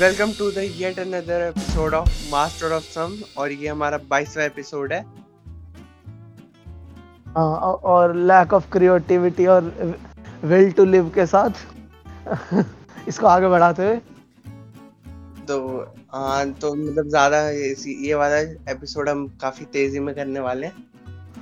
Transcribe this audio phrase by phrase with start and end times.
[0.00, 4.92] Welcome to the yet another episode of master of some और ये हमारा बाईसवा एपिसोड
[4.92, 5.00] है।
[7.26, 9.64] हाँ, और लैक ऑफ़ क्रिएटिविटी और
[10.44, 11.50] विल टू लिव के साथ।
[13.08, 13.96] इसको आगे बढ़ाते हुए।
[15.48, 15.58] तो
[16.12, 18.38] हाँ तो मतलब ज़्यादा ये वाला
[18.72, 20.88] एपिसोड हम काफ़ी तेज़ी में करने वाले हैं।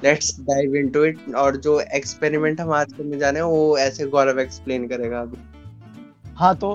[0.05, 4.07] लेट्स डाइव इनटू इट और जो एक्सपेरिमेंट हम आज करने जा रहे हैं वो ऐसे
[4.09, 5.39] गौरव एक्सप्लेन करेगा अभी।
[6.35, 6.73] हाँ तो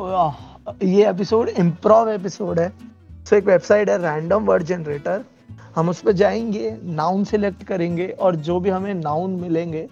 [0.83, 2.69] ये एपिसोड इम्प्रोव एपिसोड है।
[3.29, 5.25] तो एक वेबसाइट है रैंडम वर्ड जनरेटर
[5.75, 9.89] हम उस पर जाएँगे नाउन सिलेक्ट करेंगे और जो भी हमें नाउन मिलेंगे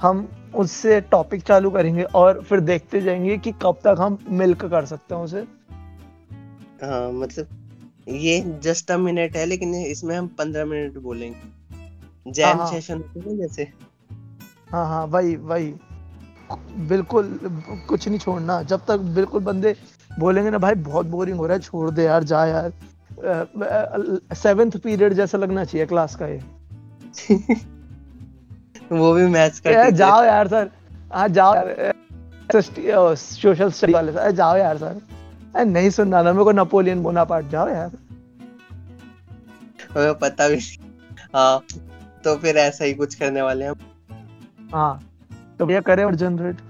[0.00, 4.84] हम उससे टॉपिक चालू करेंगे और फिर देखते जाएँगे कि कब तक हम मिल्क कर
[4.84, 5.40] सकते हैं उसे।
[6.86, 7.46] हाँ मतलब
[8.08, 13.36] ये जस्ट अ मिनट है लेकिन इसमें हम पंद्रह मिनट बोलेंगे। जैम हाँ, सेशन हाँ।
[13.36, 13.62] जैसे।
[14.72, 15.74] हाँ हाँ वही वही।
[16.88, 17.38] बिल्कुल
[17.88, 19.74] कुछ नहीं छोड़ना। जब तक बिल्कुल बंदे
[20.18, 22.72] बोलेंगे ना भाई बहुत बोरिंग हो रहा है छोड़ दे यार जा यार।
[24.34, 26.40] सेवेंथ पीरियड जैसा लगना चाहिए क्लास का ये।
[28.92, 30.70] वो भी मैथ्स का जाओ यार सर
[31.12, 35.00] हाँ जाओ सोशल स्टडी वाले सर जाओ यार सर
[35.64, 37.90] नहीं सुनना ना मेरे को नपोलियन बोनापार्ट जाओ यार।
[39.94, 40.58] हमें पता भी
[41.34, 41.60] हाँ
[42.24, 43.74] तो फिर ऐसा ही कुछ करने वाले हम।
[44.74, 45.00] हाँ।
[45.58, 46.60] तो भैया करें और जनरेट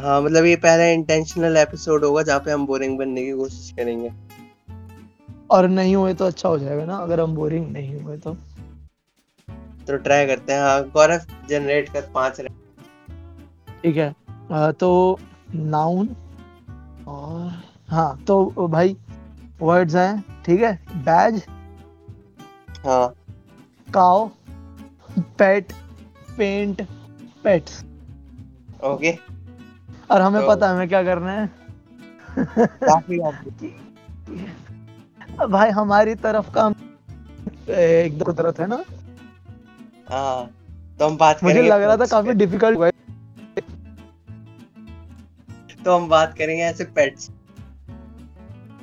[0.00, 4.10] हाँ मतलब ये पहला इंटेंशनल एपिसोड होगा जहाँ पे हम बोरिंग बनने की कोशिश करेंगे।
[5.50, 8.34] और नहीं हुए तो अच्छा हो जाएगा ना अगर हम बोरिंग नहीं हुए तो।
[9.86, 12.40] तो ट्राई करते हैं। हाँ गौरव जनरेट कर पाँच
[13.82, 14.14] ठीक है।
[14.52, 15.18] आ, तो
[15.54, 16.08] नाउन
[17.08, 17.50] और
[17.88, 18.96] हाँ तो भाई
[19.60, 20.72] वर्ड्स हैं ठीक है?
[21.04, 21.42] बैज
[22.86, 23.14] हाँ।
[23.88, 24.28] Cow
[25.38, 25.72] pet
[26.38, 26.82] paint
[27.44, 27.84] pets
[28.84, 29.10] okay
[30.10, 31.50] और हमें तो, पता है हमें क्या करना है?
[32.38, 33.18] काफ़ी
[35.50, 36.72] भाई हमारी तरफ़ का
[37.72, 38.82] एक दो तरफ़ है ना?
[40.08, 40.50] हाँ
[40.98, 42.90] तो हम बात मुझे लग रहा था काफ़ी डिफ़िकल्ट हुआ
[45.84, 47.30] तो हम बात करेंगे ऐसे पेट्स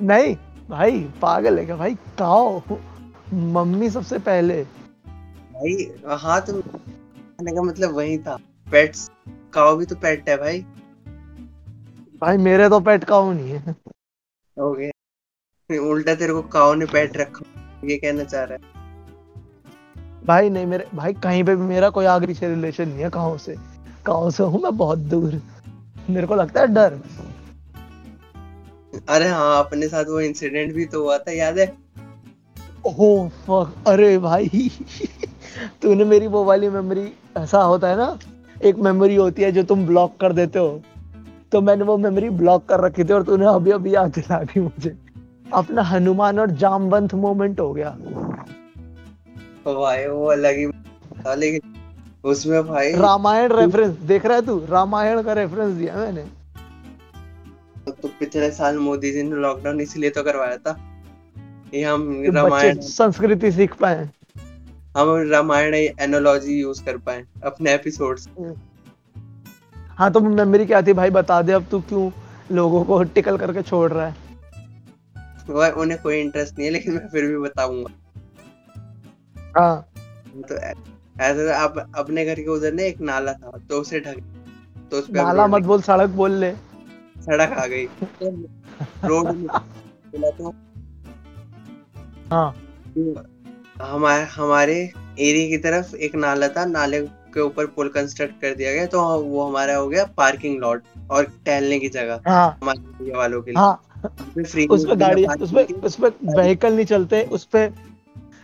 [0.02, 0.36] नहीं
[0.70, 1.94] भाई पागल है क्या भाई?
[2.18, 2.62] काओ
[3.34, 4.62] मम्मी सबसे पहले।
[5.54, 6.62] भाई हाँ तो
[7.40, 8.38] का मतलब वही था।
[8.70, 9.10] पेट्स
[9.52, 10.60] काओ भी तो पेट है भाई।
[12.20, 13.74] भाई मेरे तो पेट काओ नहीं है।
[14.56, 17.44] ओके उल्टा तेरे को काओ ने पेट रखा
[17.84, 18.78] ये कहना चाह रहा है।
[20.26, 23.36] भाई नहीं मेरे भाई कहीं पे भी मेरा कोई आगे पीछे रिलेशन नहीं है काओ
[23.38, 23.56] से।
[24.06, 25.40] काओ से हूँ मैं बहुत दूर।
[26.10, 27.00] मेरे को लगता है डर।
[29.08, 31.66] अरे हाँ अपने साथ वो इंसिडेंट भी तो हुआ था याद है?
[32.86, 34.70] ओह फक अरे भाई
[35.82, 38.18] तूने मेरी वो वाली मेमोरी ऐसा होता है ना
[38.60, 40.80] एक मेमोरी होती है जो तुम ब्लॉक कर देते हो।
[41.52, 44.60] तो मैंने वो मेमोरी ब्लॉक कर रखी थी और तूने अभी अभी याद दिला दी
[44.60, 44.96] मुझे।
[45.52, 47.90] अपना हनुमान और जामवंत मोमेंट हो गया।
[49.66, 50.66] भाई वो अलग ही
[51.36, 51.74] लेकिन
[52.24, 54.58] उसमें भाई रामायण रेफरेंस देख रहा है तू?
[54.70, 56.24] रामायण का रेफरेंस दिया मैंने।
[57.92, 60.76] तो पिछले साल मोदी जी ने लॉकडाउन इसलिए तो करवाया था
[61.74, 64.08] ये हम रामायण संस्कृति सीख पाए।
[64.96, 68.28] हम रामायण एनोलॉजी यूज़ कर पाए अपने एपिसोड्स
[69.98, 71.10] हाँ तो मेमोरी क्या थी भाई?
[71.10, 72.10] बता दे अब तू क्यों
[72.56, 74.14] लोगों को टिकल करके छोड़ रहा है?
[75.48, 77.90] वो उन्हें कोई इंटरेस्ट नहीं है लेकिन मैं फिर भी बताऊँगा।
[79.58, 79.86] हाँ।
[80.48, 80.56] तो
[81.24, 84.18] ऐसे आप अपने घर के उधर ने एक नाला था तो उसे ढक
[84.90, 86.52] तो उस पे नाला मत बोल सड़क बोल ले।
[87.26, 87.84] सड़क आ गई।
[89.04, 89.48] रोड
[90.16, 90.54] तो
[92.32, 92.54] हाँ।
[93.80, 94.74] हमारे हमारे
[95.18, 97.00] एरिया की तरफ़ एक नाला था नाले
[97.34, 101.24] के ऊपर पुल कंस्ट्रक्ट कर दिया गया तो वो हमारा हो गया पार्किंग लॉट और
[101.46, 103.80] टहलने की जगह हाँ, हमारे वालों के लिए। हाँ,
[104.70, 107.68] उस पे गाड़ी उस पे उस पे व्हीकल नहीं चलते उसपे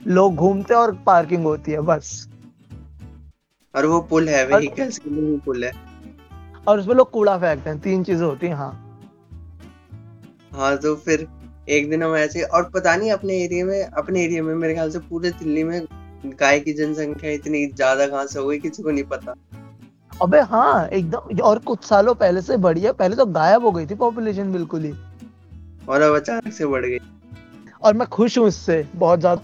[0.06, 2.28] लोग घूमते और पार्किंग होती है बस।
[3.74, 5.72] और वो पुल है व्हीकल्स के लिए पुल है।
[6.68, 8.72] और उसमें लोग कूड़ा फेंकते हैं तीन चीज़ें होती हैं हाँ।
[10.52, 11.26] हाँ तो फिर
[11.66, 14.90] एक दिन हम ऐसे और पता नहीं अपने एरिया में अपने एरिया में मेरे ख्याल
[14.90, 15.86] से पूरे दिल्ली में
[16.40, 19.34] गाय की जनसंख्या इतनी ज़्यादा कहाँ से हो गई किसी को नहीं पता।
[20.12, 23.94] अबे हाँ एकदम और कुछ सालों पहले से बढ़िया पहले तो गायब हो गई थी
[23.96, 24.92] पॉपुलेशन बिल्कुल ही।
[25.88, 26.98] और अब अचानक से बढ़ गई।
[27.82, 29.42] और मैं खुश हूँ इससे बहुत ज़्यादा।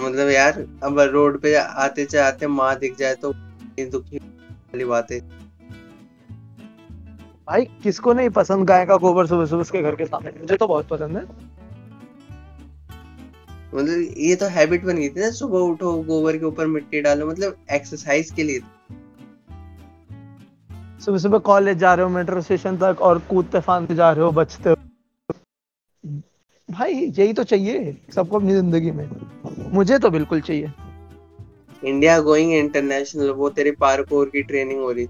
[0.00, 3.32] मतलब यार अब रोड पे आते चाहते माँ दिख जाए तो
[3.80, 5.20] दुखी वाली बात। है
[7.48, 10.30] भाई किसको नहीं पसंद गाय का गोबर सुबह सुबह उसके घर के सामने?
[10.40, 11.22] मुझे तो बहुत पसंद है।
[13.74, 17.26] मतलब ये तो हैबिट बन गई थी ना सुबह उठो गोबर के ऊपर मिट्टी डालो
[17.26, 18.60] मतलब एक्सरसाइज के लिए।
[21.00, 24.30] सुबह सुबह कॉलेज जा रहे हो मेट्रो स्टेशन तक और कूदते फांदते जा रहे हो
[24.32, 24.76] बचते हो।
[26.68, 29.08] भाई यही तो चाहिए सबको अपनी ज़िंदगी में।
[29.72, 30.72] मुझे तो बिल्कुल चाहिए।
[31.84, 35.04] इंडिया गोइंग इंटरनेशनल वो तेरे पार्कोर की ट्रेनिंग हो रही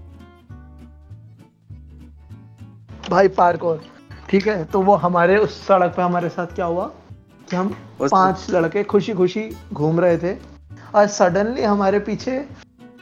[3.09, 3.83] भाई पार्क और
[4.29, 6.87] ठीक है तो वो हमारे उस सड़क पे हमारे साथ क्या हुआ
[7.49, 7.75] कि हम
[8.11, 10.33] पाँच लड़के खुशी खुशी घूम रहे थे
[10.95, 12.45] और सडनली हमारे पीछे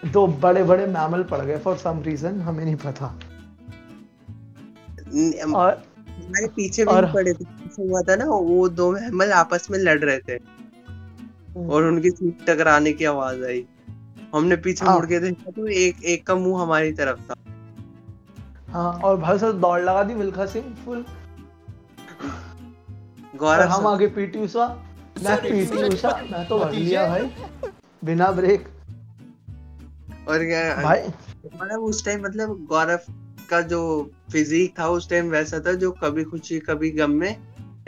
[0.06, 3.20] दो बड़े बड़े मैमल पड़ गए। फॉर सम रीजन हमें नहीं पता।
[5.16, 7.46] न- और हमारे पीछे भी और- पड़े थे।
[7.80, 10.36] हुआ था ना वो दो महमल आपस में लड़ रहे थे।
[11.70, 13.66] और उनकी सीट टकराने की आवाज़ आई।
[14.36, 17.36] हमने पीछे हाँ। मुड़ के देखा तो एक एक का मुँह हमारी तरफ़ था।
[18.74, 21.06] हाँ और भाई साहब दौड़ लगा दी मिल्खा सिंह फुल
[23.36, 24.68] गौरव हम आगे पीटी उषा
[25.24, 27.30] मैं पीटी उषा मैं तो भग लिया भाई।
[28.06, 28.68] बिना ब्रेक
[30.30, 31.02] और क्या भाई।
[31.56, 33.00] मतलब उस टाइम मतलब गौरव
[33.50, 33.81] का जो
[34.31, 37.36] फिजिक था उस टाइम वैसा था जो कभी खुशी कभी गम में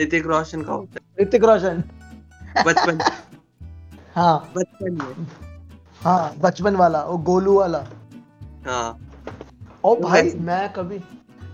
[0.02, 1.82] ऋतिक रोशन का होता है। ऋतिक रोशन।
[2.66, 3.00] बचपन।
[4.14, 5.26] हाँ। बचपन में।
[6.02, 7.86] हाँ बचपन वाला वो गोलू वाला।
[8.66, 9.05] हाँ।
[9.86, 11.00] और भाई मैं कभी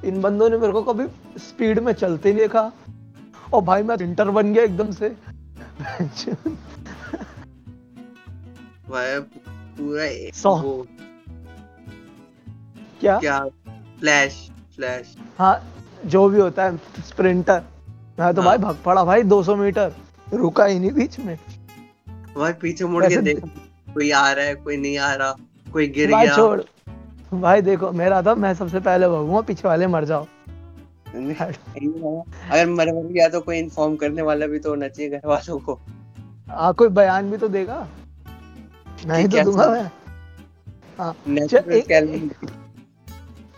[0.09, 1.07] इन बंदों ने मेरे को कभी
[1.39, 2.73] स्पीड में चलते ही देखा।
[3.55, 5.09] और भाई मैं इंटर बन गया एकदम से।
[8.91, 10.55] पूरा सौ।
[13.01, 13.19] क्या?
[13.19, 13.39] क्या?
[14.01, 14.35] फ्लैश
[14.77, 15.55] फ्लैश हाँ
[16.07, 16.77] जो भी होता है
[17.09, 17.63] स्प्रिंटर
[18.21, 19.93] मैं तो हाँ। भाई भाग पड़ा भाई 200 मीटर।
[20.33, 21.37] रुका ही नहीं बीच में।
[22.37, 23.47] भाई पीछे मुड़ के देखा
[23.95, 25.37] कोई आ रहा है कोई नहीं आ रहा
[25.73, 26.61] कोई गिर गया। छोड़।
[27.35, 30.27] भाई देखो मेरा था मैं सबसे पहले भागूँगा पीछे वाले मर जाओ।
[32.51, 35.59] अगर मर मर गया तो कोई इन्फॉर्म करने वाला भी तो होना चाहिए घर वालों
[35.59, 35.81] को।
[36.51, 37.89] हाँ कोई बयान भी तो देगा।
[39.07, 39.91] नहीं तो दूँगा मैं।
[40.99, 42.37] हाँ नेचुरल एक-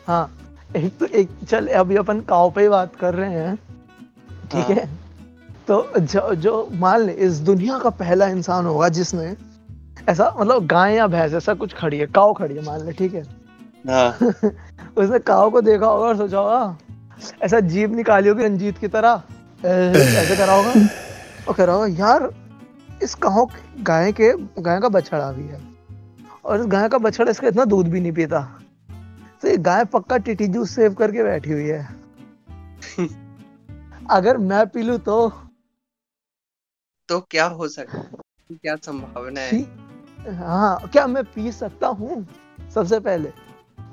[0.06, 0.38] हाँ
[0.76, 4.74] एक तो एक चल अभी अपन काव पे ही बात कर रहे हैं। ठीक हाँ।
[4.74, 4.88] है?
[5.68, 9.36] तो जो जो मान ले इस दुनिया का पहला इंसान होगा जिसने
[10.08, 13.14] ऐसा मतलब गाय या भैंस ऐसा कुछ खड़ी है काव खड़ी है मान ले ठीक
[13.14, 13.22] हाँ?
[14.96, 16.78] उसने काव को देखा होगा और सोचा होगा
[17.42, 19.22] ऐसा जीभ निकाली होगी रंजीत की तरह।
[19.64, 20.70] ऐसे करा होगा।
[21.48, 22.30] और कह रहा होगा यार
[23.02, 23.50] इस काव
[23.80, 24.32] गाय के
[24.62, 25.60] गाय का बछड़ा भी है।
[26.44, 28.40] और इस गाय का बछड़ा इसका इतना दूध भी नहीं पीता।
[29.42, 31.88] तो ये गाय पक्का टिटी जूस सेव करके बैठी हुई है।
[34.10, 35.28] अगर मैं पी लू तो?
[37.08, 38.08] तो क्या हो सकता है?
[38.52, 39.60] क्या संभावना है?
[40.34, 42.26] हाँ क्या मैं पी सकता हूँ?
[42.74, 43.32] सबसे पहले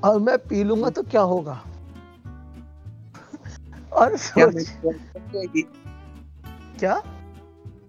[0.04, 1.62] और मैं पी लूँगा तो क्या होगा?
[3.94, 5.64] और क्या सोच मेरी body
[6.80, 7.02] क्या?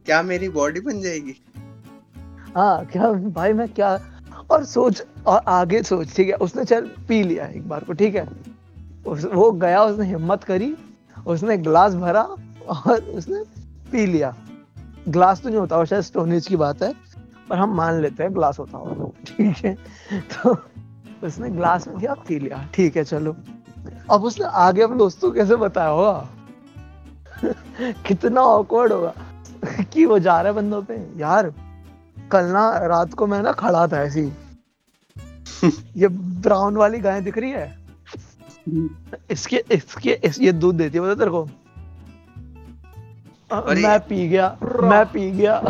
[0.06, 1.34] क्या मेरी बॉडी बन जाएगी?
[2.56, 4.00] हाँ क्या भाई मैं क्या
[4.50, 6.34] और सोच और आगे सोच ठीक है?
[6.34, 8.28] उसने चल पी लिया एक बार को ठीक है?
[9.06, 10.76] उस, वो गया उसने हिम्मत करी
[11.26, 13.44] उसने ग्लास भरा और उसने
[13.92, 14.36] पी लिया।
[15.08, 16.92] ग्लास तो नहीं होता वो शायद स्टोनेज की बात है
[17.48, 19.74] पर हम मान लेते हैं ग्लास होता होगा ठीक है?
[20.12, 20.54] तो
[21.26, 22.68] उसने ग्लास में दिया पी लिया?
[22.74, 23.36] ठीक है चलो।
[24.10, 26.28] अब उसने आगे अपने दोस्तों कैसे बताया होगा
[28.06, 29.14] कितना ऑकवर्ड होगा।
[29.92, 31.52] कि वो जा रहा है बंदों पे। यार
[32.32, 34.32] कल ना रात को मैं ना खड़ा था ऐसी
[35.96, 37.78] ये ब्राउन वाली गाय दिख रही है।
[39.30, 41.44] इसके इसके इस, ये दूध देती है पता तेरे को?
[43.74, 45.60] मैं पी गया मैं पी गया।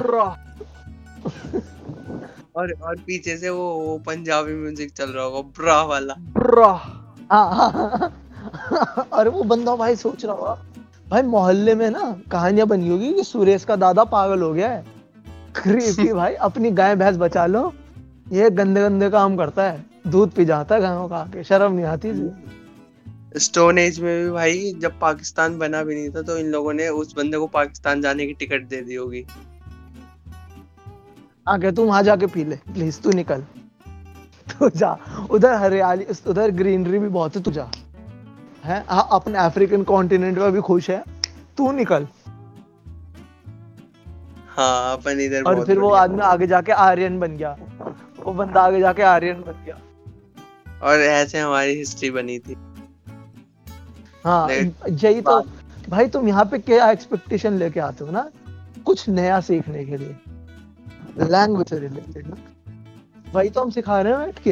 [2.56, 6.14] और और पीछे से वो, वो पंजाबी म्यूज़िक चल रहा होगा ब्रा वाला।
[7.32, 8.12] हाँ।
[9.12, 10.54] और वो बंदा भाई सोच रहा होगा
[11.10, 14.84] भाई मोहल्ले में ना कहानियाँ बनी होगी कि सुरेश का दादा पागल हो गया है।
[15.56, 17.72] क्रीपी भाई अपनी गाय भैंस बचा लो।
[18.32, 21.84] ये गंदे गंदे काम करता है। दूध पी जाता है गायों का आके शर्म नहीं
[21.84, 26.46] आती इसे स्टोन एज में भी भाई जब पाकिस्तान बना भी नहीं था तो इन
[26.46, 29.24] लोगों ने उस बंदे को पाकिस्तान जाने की टिकट दे दी होगी।
[31.48, 33.40] आके तू वहाँ जाके पी ले। प्लीज़ तू निकल।
[34.50, 34.96] तू जा।
[35.30, 37.70] उधर हरियाली उधर ग्रीनरी भी बहुत है तू जा।
[38.64, 38.84] है?
[38.88, 41.02] हाँ अपने अफ्रीकन कॉन्टिनेंट में भी खुश है।
[41.56, 42.06] तू निकल।
[44.48, 47.56] हाँ अपन इधर और फिर वो आदमी आगे जाके आर्यन बन गया।
[48.24, 49.78] वो बंदा आगे जाके आर्यन बन गया।
[50.82, 52.56] और ऐसे हमारी हिस्ट्री बनी थी।
[54.24, 55.40] हाँ यही तो
[55.88, 58.28] भाई तुम यहाँ पे क्या एक्सपेक्टेशन लेके आते हो ना?
[58.86, 60.16] कुछ नया सीखने के लिए।
[61.18, 62.36] लैंग्वेज से रिलेटेड ना?
[63.34, 64.50] वही तो हम सिखा रहे हैं बैठ के।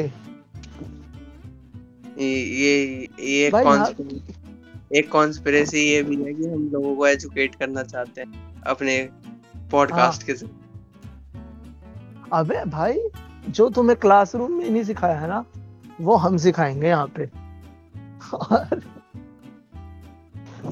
[2.19, 3.67] ये ये ये भाई
[4.99, 9.09] एक कॉन्स्पिरेसी ये भी है कि हम लोगों को एजुकेट करना चाहते हैं अपने
[9.71, 10.55] पॉडकास्ट के ज़रिए
[12.33, 12.99] अबे भाई
[13.49, 15.45] जो तुम्हें क्लासरूम में नहीं सिखाया है ना
[16.00, 17.31] वो हम सिखाएँगे यहाँ पे।
[18.33, 18.83] और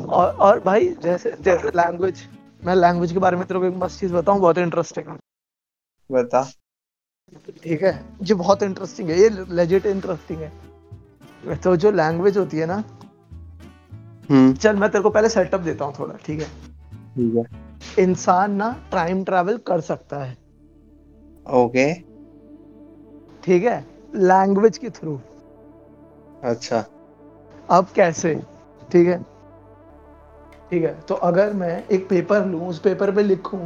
[0.08, 2.28] और, और भाई जैसे जैसे लैंग्वेज
[2.64, 5.27] मैं लैंग्वेज के बारे में तेरे को एक मस्त चीज़ बताऊँ बहुत इंटरेस्टिंग है
[6.10, 6.42] बता।
[7.62, 7.92] ठीक है?
[8.22, 12.82] ये बहुत इंटरेस्टिंग है ये लेजिट इंटरेस्टिंग है। तो जो लैंग्वेज होती है ना
[14.30, 16.46] हम्म। चल मैं तेरे को पहले सेटअप देता हूँ थोड़ा ठीक है?
[17.14, 20.36] ठीक है। इंसान ना टाइम ट्रैवल कर सकता है।
[21.54, 21.92] ओके
[23.44, 23.84] ठीक है?
[24.16, 25.20] लैंग्वेज के थ्रू
[26.44, 26.84] अच्छा।
[27.70, 28.34] अब कैसे?
[28.92, 29.18] ठीक है?
[30.70, 33.58] ठीक है तो अगर मैं एक पेपर लूँ उस पेपर पे लिखूं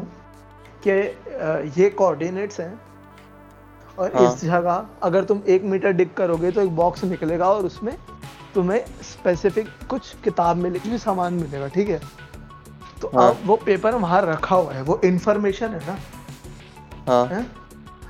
[0.86, 0.92] कि
[1.78, 2.80] ये कोऑर्डिनेट्स हैं
[3.98, 7.66] और हाँ। इस जगह अगर तुम एक मीटर डिग करोगे तो एक बॉक्स निकलेगा और
[7.66, 7.96] उसमें
[8.54, 12.00] तुम्हें स्पेसिफिक कुछ किताब में लिखी हुई सामान मिलेगा ठीक है?
[13.00, 15.98] तो हाँ। अब वो पेपर वहाँ रखा हुआ है वो इंफॉर्मेशन है ना?
[17.08, 17.46] हाँ। है?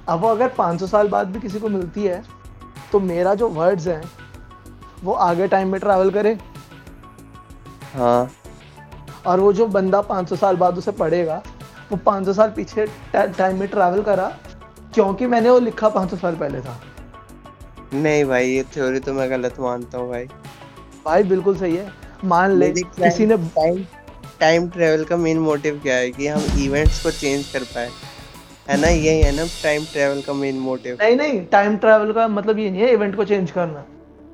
[0.09, 2.23] अब वो अगर 500 साल बाद भी किसी को मिलती है
[2.93, 4.03] तो मेरा जो वर्ड्स हैं
[5.03, 6.39] वो आगे टाइम में ट्रैवल करे।
[7.95, 8.31] हाँ।
[9.27, 11.43] और वो जो बंदा 500 साल बाद उसे पढ़ेगा
[11.93, 14.29] वो 500 साल पीछे टाइम में ट्रैवल करा
[14.95, 16.81] क्योंकि मैंने वो लिखा 500 साल पहले था।
[17.95, 20.25] नहीं भाई ये थ्योरी तो मैं गलत मानता हूँ भाई।
[21.05, 21.91] भाई बिल्कुल सही है।
[22.25, 23.85] मान ले किसी ने टाइम
[24.41, 27.89] टाइम ट्रेवल का मेन मोटिव क्या है कि हम इवेंट्स को चेंज कर पाए?
[28.69, 28.89] है ना?
[28.89, 32.71] यही है ना टाइम ट्रेवल का मेन मोटिव नहीं नहीं टाइम ट्रैवल का मतलब ये
[32.71, 33.85] नहीं है इवेंट को चेंज करना।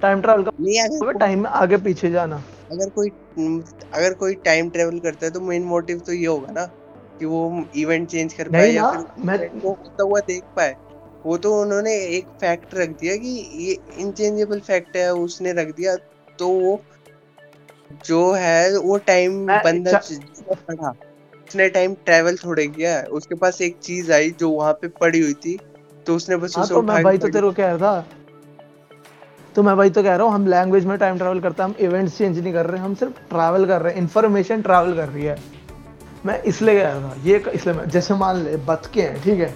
[0.02, 4.68] टाइम ट्रैवल का नहीं अगर टाइम में आगे पीछे जाना। अगर कोई अगर कोई टाइम
[4.70, 6.70] ट्रेवल करता है तो मेन मोटिव तो ये होगा ना।
[7.18, 10.76] कि वो इवेंट चेंज कर पाए या फिर मैं को होता हुआ देख पाए।
[11.26, 15.96] वो तो उन्होंने एक फैक्ट रख दिया कि ये इनचेंजेबल फैक्ट है उसने रख दिया।
[16.38, 16.80] तो वो
[18.06, 20.00] जो है वो टाइम मैं- बंदा
[20.52, 20.90] पढ़ा
[21.48, 25.20] उसने टाइम ट्रेवल थोड़े किया है। उसके पास एक चीज़ आई जो वहाँ पे पड़ी
[25.20, 25.58] हुई थी
[26.06, 28.06] तो उसने बस हाँ उसे तो मैं भाई तो तेरे को कह रहा था।
[29.54, 31.74] तो मैं भाई तो कह रहा हूँ हम लैंग्वेज में टाइम ट्रैवल करते हैं हम
[31.80, 35.24] इवेंट्स चेंज नहीं कर रहे हम सिर्फ़ ट्रैवल कर रहे हैं इन्फॉर्मेशन ट्रैवल कर रही
[35.24, 35.57] है।
[36.26, 39.54] मैं इसलिए कह रहा था ये इसलिए मैं जैसे मान ले बतके हैं ठीक है?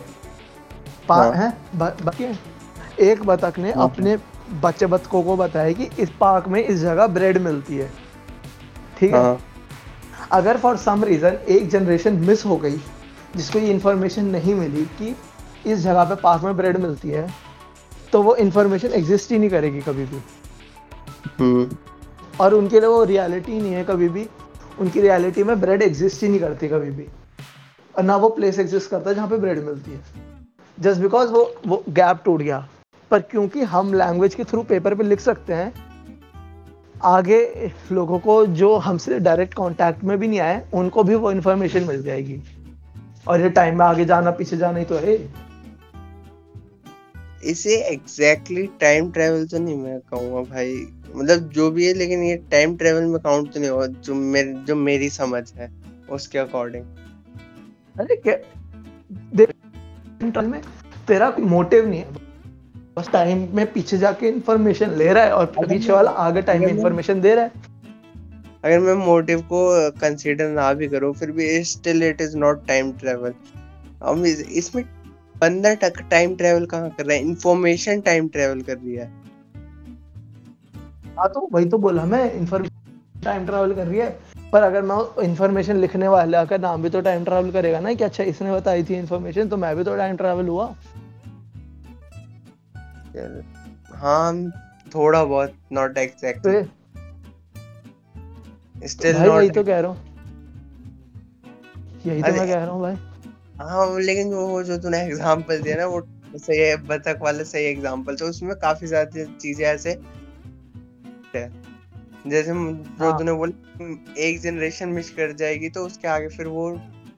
[1.08, 1.52] पा हाँ। हैं?
[1.78, 2.30] बतके
[3.04, 4.16] एक बतख ने हाँ। अपने
[4.62, 7.90] बच्चे बतकों को बताया कि इस पार्क में इस जगह ब्रेड मिलती है
[8.98, 9.22] ठीक है?
[9.22, 9.38] हाँ।
[10.32, 12.76] अगर फॉर सम रीजन एक जनरेशन मिस हो गई
[13.36, 15.14] जिसको ये इन्फॉर्मेशन नहीं मिली कि
[15.66, 17.26] इस जगह पे पार्क में ब्रेड मिलती है
[18.12, 20.22] तो वो इन्फॉर्मेशन एग्जिस्ट ही नहीं करेगी कभी भी।
[21.40, 21.76] हम्म।
[22.40, 24.26] और उनके लिए वो रियलिटी नहीं है कभी भी
[24.80, 27.06] उनकी रियलिटी में ब्रेड एग्जिस्ट ही नहीं करती कभी भी।
[27.98, 30.00] और ना वो प्लेस एग्जिस्ट करता है जहाँ पे ब्रेड मिलती है।
[30.80, 32.68] जस्ट बिकॉज़ वो वो गैप टूट गया।
[33.10, 35.72] पर क्योंकि हम लैंग्वेज के थ्रू पेपर पे लिख सकते हैं,
[37.02, 41.84] आगे लोगों को जो हमसे डायरेक्ट कांटेक्ट में भी नहीं आए, उनको भी वो इन्फॉर्मेशन
[41.84, 42.42] मिल जाएगी।
[43.28, 45.34] और ये टाइम में आगे जाना, पीछे जाना ही तो है।
[47.44, 50.74] इसे एग्जैक्टली टाइम ट्रेवल तो नहीं मैं कहूँगा भाई।
[51.14, 54.52] मतलब जो भी है लेकिन ये टाइम ट्रेवल में काउंट तो नहीं होगा जो मेरे
[54.66, 55.70] जो मेरी समझ है
[56.10, 56.84] उसके अकॉर्डिंग
[57.96, 58.36] अरे क्या?
[59.36, 59.50] देख
[60.36, 60.60] में
[61.08, 62.20] तेरा कोई मोटिव नहीं है।
[62.98, 66.68] बस टाइम में पीछे जाके इन्फॉर्मेशन ले रहा है और पीछे वाला आगे टाइम में
[66.68, 67.70] इन्फॉर्मेशन दे रहा है।
[68.64, 72.92] अगर मैं मोटिव को कंसीडर ना भी करूँ फिर भी still it is not time
[72.92, 73.34] travel
[74.04, 74.84] हम इसमें
[75.36, 77.22] बंदा टाइम ट्रेवल कहाँ कर रहा है?
[77.22, 79.21] इंफॉर्मेशन टाइम ट्रेवल कर रही है।
[81.22, 84.18] हाँ तो वही तो बोला मैं इन्फॉर्मेशन टाइम ट्रैवल कर रही है।
[84.52, 88.04] पर अगर मैं इन्फॉर्मेशन लिखने वाले का नाम भी तो टाइम ट्रैवल करेगा ना कि
[88.04, 90.74] अच्छा इसने बताई थी इन्फॉर्मेशन तो मैं भी तो टाइम ट्रैवल हुआ।
[93.94, 94.50] हाँ
[94.94, 96.66] थोड़ा बहुत नॉट एग्जैक्टली ये-
[98.90, 99.98] स्टिल भाई वही तो कह रहा हूँ।
[102.06, 102.94] यही तो मैं कह रहा हूँ भाई।
[103.60, 106.02] हाँ लेकिन वो जो तूने एग्जांपल दिया ना वो
[106.34, 110.21] सही है बतख वाला सही एग्जांपल तो उसमें काफ़ी सारी चीज़ें ऐसे
[111.36, 111.50] है
[112.26, 113.86] जैसे जो हाँ। तूने बोला
[114.18, 116.70] एक जनरेशन मिस कर जाएगी तो उसके आगे फिर वो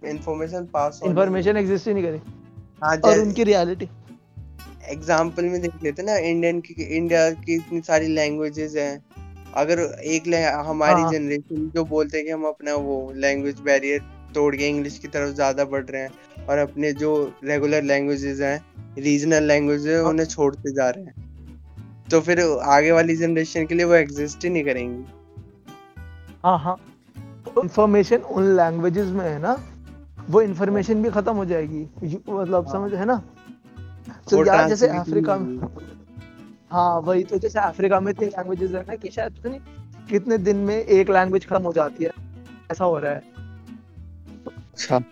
[0.05, 2.21] इंफॉर्मेशन पास इन्फॉर्मेशन एग्जिस्ट ही नहीं करी
[2.83, 3.89] हाँ और उनकी रियलिटी
[4.91, 9.05] एग्जांपल में देख लेते ना इंडियन की इंडिया की इतनी सारी लैंग्वेजेस हैं
[9.55, 10.27] अगर एक
[10.67, 14.01] हमारी हाँ। जनरेशन जो बोलते हैं कि हम अपना वो लैंग्वेज बैरियर
[14.35, 17.13] तोड़ के इंग्लिश की तरफ़ ज़्यादा बढ़ रहे हैं और अपने जो
[17.45, 21.24] रेगुलर लैंग्वेजेस हैं रीजनल लैंग्वेजेस हाँ। उन्हें छोड़ते जा रहे हैं
[22.07, 25.05] तो फिर आगे वाली जनरेशन के लिए वो एग्जिस्ट ही नहीं करेंगी।
[26.45, 26.77] हाँ हाँ।
[27.63, 29.57] इंफॉर्मेशन उन लैंग्वेजेस में है ना
[30.31, 31.83] वो इंफॉर्मेशन भी खत्म हो जाएगी।
[32.29, 33.23] मतलब हाँ। समझ है ना?
[34.31, 35.59] तो यार जैसे अफ्रीका में।
[36.71, 40.39] हाँ वही तो जैसे अफ्रीका में इतनी लैंग्वेजेस है ना कि शायद पता नहीं कितने
[40.39, 42.11] दिन में एक लैंग्वेज खत्म हो जाती है।
[42.73, 43.23] ऐसा हो रहा है।
[44.47, 45.03] अच्छा।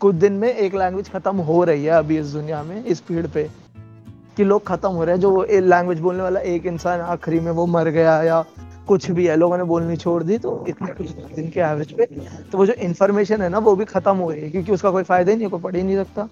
[0.00, 3.28] कुछ दिन में एक लैंग्वेज खत्म हो रही है अभी इस दुनिया में इस स्पीड
[3.28, 3.48] पे।
[4.36, 7.66] कि लोग खत्म हो रहे हैं, जो लैंग्वेज बोलने वाला एक इंसान आखिरी में वो
[7.68, 8.44] मर गया या
[8.88, 12.06] कुछ भी है, लोगों ने बोलनी छोड़ दी तो इतने कुछ दिन के एवरेज पे
[12.52, 15.32] तो वो जो इन्फॉर्मेशन है ना, वो भी खत्म हो गई क्योंकि उसका कोई फ़ायदा
[15.32, 16.28] ही नहीं कोई पढ़ ही नहीं सकता।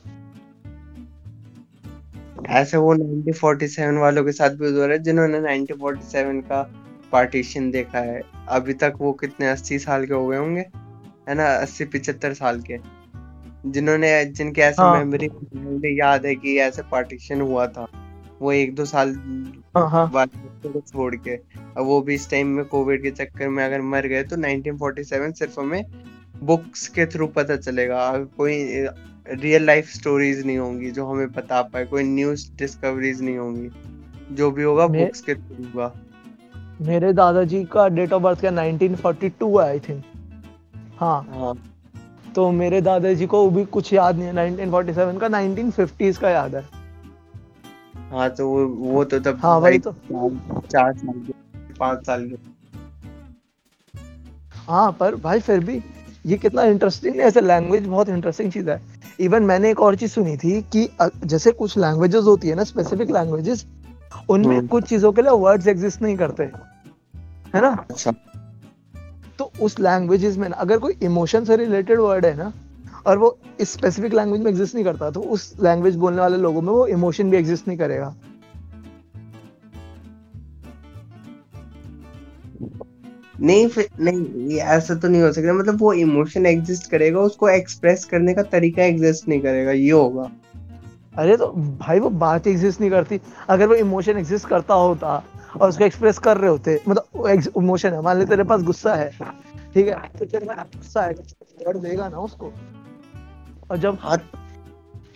[2.51, 6.63] ऐसे वो 1947 वालों के साथ भी हो रहा है जिन्होंने 1947 का
[7.13, 10.65] पार्टीशन देखा है। अभी तक वो कितने, अस्सी साल के हो गए होंगे?
[11.29, 12.77] है ना, अस्सी पिछहत्तर साल के।
[13.67, 15.05] जिन्होंने जिनके ऐसे हाँ.
[15.05, 17.89] मेमोरी याद है कि ऐसे पार्टीशन हुआ था।
[18.41, 19.15] वो एक दो साल
[19.77, 20.11] हाँ, हाँ.
[20.11, 20.31] बाद
[20.67, 21.31] छोड़ के।
[21.77, 25.33] अब वो भी इस टाइम में कोविड के चक्कर में अगर मर गए तो 1947
[25.33, 25.85] सिर्फ़ हमें
[26.43, 28.87] बुक्स के थ्रू पता चलेगा। कोई
[29.29, 33.69] रियल लाइफ स्टोरीज नहीं होंगी जो हमें बता पाए। कोई न्यूज़ डिस्कवरीज नहीं होंगी।
[34.33, 35.93] जो भी होगा बुक्स के थ्रू होगा।
[36.81, 40.05] मेरे दादाजी का डेट ऑफ़ बर्थ क्या 1942 है आई थिंक
[40.97, 41.72] हाँ। हाँ।
[42.35, 46.65] तो मेरे दादाजी को भी कुछ याद नहीं है। 1947 का 1950s का याद है।
[48.11, 49.93] हाँ तो वो वो तो तब हाँ वही तो।
[50.61, 51.33] चार साल के
[51.75, 52.37] पाँच साल के।
[54.69, 55.81] हाँ पर भाई फिर भी
[56.27, 58.81] ये कितना इंटरेस्टिंग है ऐसे लैंग्वेज बहुत इंटरेस्टिंग चीज़ है।
[59.21, 60.89] इवन मैंने एक और चीज़ सुनी थी कि
[61.25, 63.67] जैसे कुछ लैंग्वेजेस होती है ना स्पेसिफिक लैंग्वेजेस
[64.31, 66.43] उनमें हम्म। कुछ चीज़ों के लिए वर्ड्स एग्जिस्ट नहीं करते।
[67.55, 67.87] है ना?
[67.91, 68.13] अच्छा।
[69.63, 72.53] उस लैंग्वेजेस में ना अगर कोई इमोशन से रिलेटेड वर्ड है ना
[73.07, 76.63] और वो इस स्पेसिफिक लैंग्वेज में एग्जिस्ट नहीं करता तो उस लैंग्वेज बोलने वाले लोगों
[76.63, 78.15] में वो इमोशन भी एग्जिस्ट नहीं करेगा।
[83.41, 87.49] नहीं फिर नहीं ये ऐसा तो नहीं हो सकता। मतलब वो इमोशन एग्जिस्ट करेगा उसको
[87.49, 90.31] एक्सप्रेस करने का तरीका एग्जिस्ट नहीं करेगा ये होगा।
[91.15, 91.47] अरे तो
[91.81, 96.19] भाई वो बात एग्जिस्ट नहीं करती। अगर वो इमोशन एग्जिस्ट करता होता और उसको एक्सप्रेस
[96.19, 99.11] कर रहे होते मतलब इमोशन है। मान ले तेरे पास गुस्सा है
[99.75, 99.95] ठीक है?
[100.19, 102.53] तो तेरे पास गुस्सा है वर्ड देगा ना उसको
[103.71, 104.19] और जब हाथ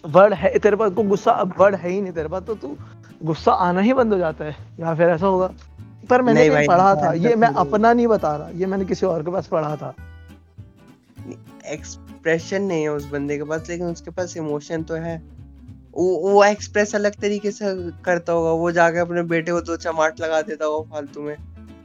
[0.08, 2.76] वर्ड है तेरे पास को गुस्सा अब वर्ड है ही नहीं तेरे पास तो तू
[3.22, 5.50] गुस्सा आना ही बंद हो जाता है या फिर ऐसा होगा।
[6.10, 9.22] पर मैंने नहीं पढ़ा था ये मैं अपना नहीं बता रहा ये मैंने किसी और
[9.22, 9.94] के पास पढ़ा था।
[11.66, 15.16] एक्सप्रेशन नहीं है उस बंदे के पास लेकिन उसके पास इमोशन तो है।
[15.94, 20.20] वो वो एक्सप्रेस अलग तरीके से करता होगा वो जाके अपने बेटे को दो चमाट
[20.20, 21.36] लगा देता होगा फालतू में।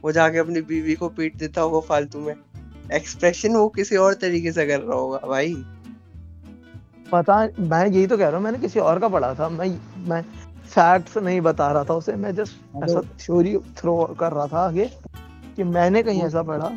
[0.04, 2.34] वो जाके अपनी बीवी को पीट देता होगा फालतू में।
[2.90, 5.54] एक्सप्रेशन वो किसी और तरीके से कर रहा होगा भाई।
[7.06, 9.68] पता मैं यही तो कह रहा हूँ मैंने किसी और का पढ़ा था मैं
[10.08, 10.22] मैं
[10.70, 14.84] फैक्ट्स नहीं बता रहा था उसे मैं जस्ट ऐसा थ्योरी थ्रो कर रहा था आगे
[15.56, 16.68] कि मैंने कहीं ऐसा पढ़ा।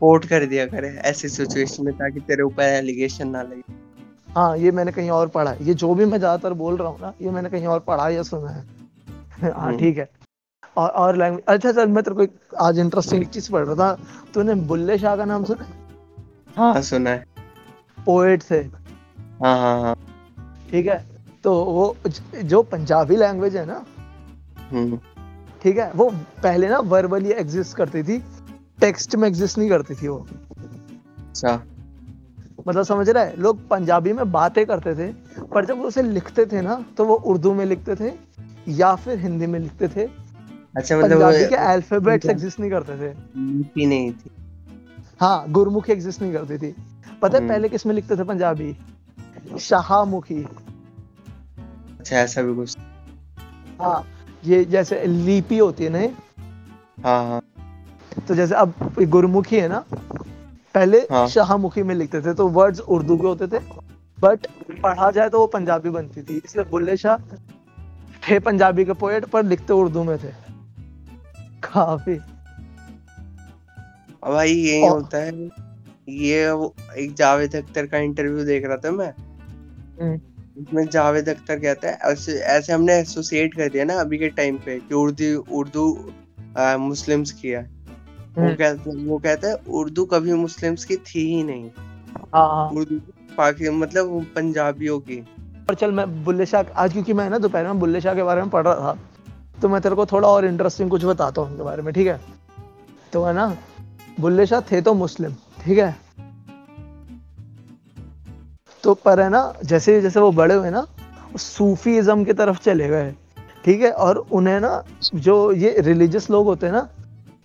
[0.00, 3.62] पोर्ट कर दिया करे ऐसी सिचुएशन में ताकि तेरे ऊपर एलिगेशन ना लगे।
[4.28, 7.12] हाँ ये मैंने कहीं और पढ़ा ये जो भी मैं ज़्यादातर बोल रहा हूँ ना
[7.22, 8.64] ये मैंने कहीं और पढ़ा या सुना है।
[9.42, 10.08] हाँ हम्म। ठीक है।
[10.76, 13.98] और और लैंग्वेज अच्छा सर मैं तेरे को आज इंटरेस्टिंग चीज़ पढ़ रहा था।
[14.34, 15.66] तूने बुल्ले शाह का नाम सुना?
[16.56, 17.24] हाँ। सुना है।
[17.98, 18.58] पोएट से
[19.42, 19.94] हाँ हाँ हाँ।
[20.70, 21.04] ठीक है?
[21.44, 21.94] तो वो
[22.42, 23.84] जो पंजाबी लैंग्वेज है ना
[24.70, 24.98] हम्म।
[25.62, 25.90] ठीक है?
[25.92, 26.08] वो
[26.42, 28.18] पहले ना वर्बली एग्जिस्ट करती थी।
[28.80, 30.26] टेक्स्ट में एग्जिस्ट नहीं करती थी वो।
[31.18, 31.60] अच्छा।
[32.68, 33.36] मतलब समझ रहा है?
[33.36, 35.12] लोग पंजाबी में बातें करते थे
[35.44, 38.12] पर जब उसे लिखते थे ना तो वो उर्दू में लिखते थे
[38.72, 40.06] या फिर हिंदी में लिखते थे।
[40.76, 44.30] अच्छा मतलब पंजाबी के अल्फाबेट्स एग्जिस्ट नहीं करते थे। लिपि नहीं थी।
[45.20, 46.74] हाँ गुरमुखी एग्जिस्ट नहीं करती थी।
[47.22, 48.76] पता है हम्म। पहले किसमें लिखते थे पंजाबी?
[49.60, 50.42] शाहमुखी।
[52.00, 52.76] अच्छा ऐसा भी कुछ।
[53.80, 54.04] हाँ
[54.44, 55.98] ये जैसे लिपि होती है ना
[57.04, 57.40] हाँ हाँ।
[58.28, 59.84] तो जैसे अब गुरमुखी है ना
[60.74, 61.26] पहले हाँ.
[61.28, 63.58] शाहमुखी में लिखते थे तो वर्ड्स उर्दू के होते थे।
[64.18, 64.46] बट
[64.82, 67.16] पढ़ा जाए तो वो पंजाबी बनती थी। इसलिए बुल्ले शाह
[68.28, 70.45] थे पंजाबी के पोएट पर लिखते उर्दू में थे।
[71.62, 72.18] काफ़ी
[74.24, 75.48] भाई यही होता है
[76.10, 76.42] ये
[76.98, 79.12] एक जावेद अख्तर का इंटरव्यू देख रहा था मैं
[79.98, 84.28] इसमें हम्म। जावेद अख्तर कहता है ऐसे ऐसे हमने एसोसिएट कर दिया ना अभी के
[84.32, 85.86] टाइम पे कि उर्दू उर्दू
[86.80, 91.42] मुस्लिम्स की है वो हम्म। कहता वो कहता है उर्दू कभी मुस्लिम्स की थी ही
[91.42, 91.70] नहीं
[92.34, 92.98] हाँ, हाँ। उर्दू
[93.36, 95.20] पाकि मतलब पंजाबियों की
[95.68, 98.40] और चल मैं बुल्ले शाह आज क्योंकि मैं ना दोपहर में बुल्ले शाह के बारे
[98.40, 98.98] में पढ़ रहा था
[99.62, 102.20] तो मैं तेरे को थोड़ा और इंटरेस्टिंग कुछ बताता हूँ उनके बारे में, ठीक है?
[103.12, 103.56] तो है ना?
[104.20, 105.32] बुल्ले शाह थे तो मुस्लिम,
[105.64, 105.96] ठीक है?
[108.84, 110.86] तो पर है ना, जैसे जैसे वो बड़े हुए ना
[111.36, 113.14] सूफीज्म की तरफ़ चले गए,
[113.64, 113.90] ठीक है?
[113.92, 114.82] और उन्हें ना,
[115.14, 116.88] जो ये रिलीजियस लोग होते हैं ना,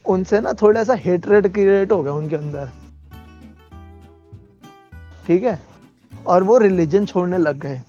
[0.05, 2.69] उनसे ना थोड़ा सा हेटरेट क्रिएट हो गया उनके अंदर,
[5.27, 5.59] ठीक है?
[6.27, 7.81] और वो रिलीजन छोड़ने लग गए।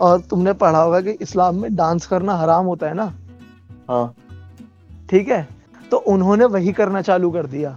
[0.00, 3.12] और तुमने पढ़ा होगा कि इस्लाम में डांस करना हराम होता है ना?
[3.88, 4.14] हाँ।
[5.10, 5.46] ठीक है
[5.90, 7.76] तो उन्होंने वही करना चालू कर दिया।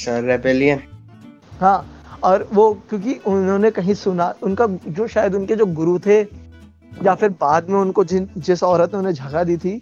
[0.00, 0.80] रेबेलियन
[1.60, 1.86] हाँ
[2.24, 6.20] और वो क्योंकि उन्होंने कहीं सुना उनका जो शायद उनके जो गुरु थे
[7.04, 9.80] या फिर बाद में उनको जिन जिस औरत ने उन्हें जगह दी थी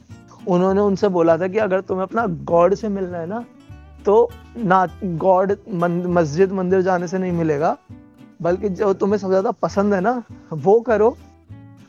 [0.48, 3.44] उन्होंने उनसे बोला था कि अगर तुम्हें अपना गॉड से मिलना है ना
[4.06, 7.76] तो ना गॉड मस्जिद मंदिर जाने से नहीं मिलेगा
[8.42, 11.16] बल्कि जो तुम्हें सबसे ज़्यादा पसंद है ना वो करो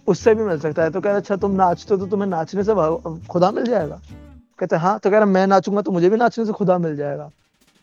[0.09, 2.63] उससे भी मिल सकता है। तो कह रहा अच्छा तुम नाचते हो तो तुम्हें नाचने
[2.63, 2.73] से
[3.29, 3.99] खुदा मिल जाएगा।
[4.59, 7.31] कहते हाँ तो कह रहा मैं नाचूँगा तो मुझे भी नाचने से खुदा मिल जाएगा।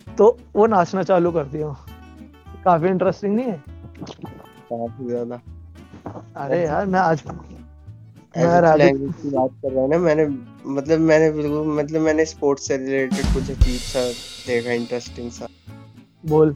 [0.06, 1.68] तो वो नाचना चालू कर दिया।
[2.64, 3.62] काफ़ी इंटरेस्टिंग नहीं है?
[4.02, 5.40] काफ़ी ज़्यादा।
[6.36, 7.22] अरे यार मैं आज
[8.36, 10.26] लैंग्वेज की बात कर रहा हूँ ना मैंने
[10.70, 14.00] मतलब मैंने बिल्कुल मतलब मैंने स्पोर्ट्स से रिलेटेड कुछ अजीब सा
[14.46, 15.46] देखा इंटरेस्टिंग सा।
[16.24, 16.54] बोल।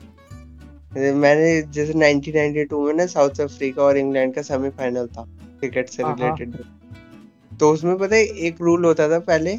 [0.95, 5.27] मैंने जैसे 1992 में ना साउथ अफ्रीका और इंग्लैंड का सेमीफाइनल था।
[5.61, 9.57] क्रिकेट से रिलेटेड हाँ, हाँ। तो उसमें पता है एक रूल होता था पहले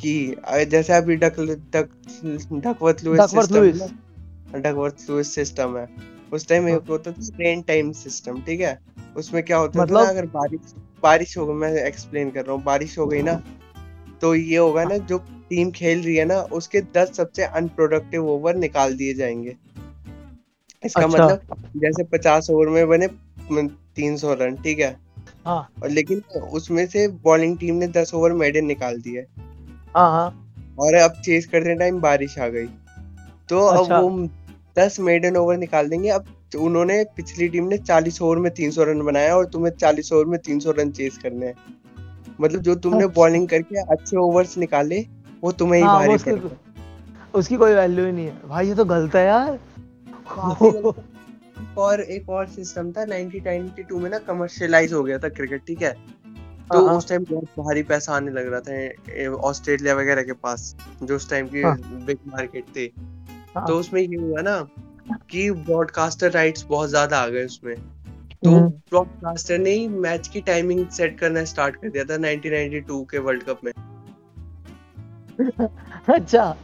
[0.00, 0.36] कि
[0.70, 1.40] जैसे अभी duck
[1.72, 1.88] duck
[2.54, 5.86] Duckworth Lewis system Duckworth Lewis system है।
[6.32, 8.78] उस टाइम एक होता था रेन टाइम सिस्टम ठीक है?
[9.16, 10.04] उसमें क्या होता मतलब...
[10.04, 13.42] था अगर बारिश बारिश हो गई मैं एक्सप्लेन कर रहा हूँ बारिश हो गई ना
[14.20, 15.18] तो ये होगा ना जो
[15.50, 19.56] टीम खेल रही है ना उसके दस सबसे अनप्रोडक्टिव ओवर निकाल दिए जाएँगे।
[20.84, 23.08] इसका अच्छा। मतलब जैसे पचास ओवर में बने
[23.96, 24.96] तीन सौ रन ठीक है?
[25.46, 29.26] हाँ। और लेकिन उसमें से बॉलिंग टीम ने दस ओवर मेडन निकाल दिए।
[29.96, 32.66] हाँ, हाँ। और अब चेस करते टाइम बारिश आ गई।
[33.48, 34.28] तो अच्छा। अब वो
[34.78, 36.24] दस मेडन ओवर निकाल देंगे। अब
[36.58, 40.24] उन्होंने पिछली टीम ने चालीस ओवर में तीन सौ रन बनाया और तुम्हें चालीस ओवर
[40.24, 41.54] में तीन सौ रन चेस करने हैं।
[42.40, 45.06] मतलब जो तुमने बॉलिंग अच्छा। करके अच्छे ओवर्स निकाले
[45.42, 46.50] वो तुम्हें ही हाँ, भारी उसकी, तो-
[47.34, 49.58] उसकी कोई वैल्यू ही नहीं है। भाई ये तो गलत है यार।
[51.78, 55.92] और एक और सिस्टम था 1992 में ना कमर्शियलाइज हो गया था क्रिकेट ठीक है?
[55.92, 60.32] तो हाँ, हाँ। उस टाइम बहुत भारी पैसा आने लग रहा था ऑस्ट्रेलिया वगैरह के
[60.32, 61.62] पास जो उस टाइम की
[62.04, 62.86] बिग मार्केट थे।
[63.58, 64.58] तो उसमें ये हुआ ना
[65.30, 67.74] कि ब्रॉडकास्टर राइट्स बहुत ज़्यादा आ गए उसमें।
[68.44, 73.04] तो ब्रॉडकास्टर हम्म। ने ही मैच की टाइमिंग सेट करना स्टार्ट कर दिया था 1992
[73.10, 73.72] के वर्ल्ड कप में।
[76.14, 76.56] अच्छा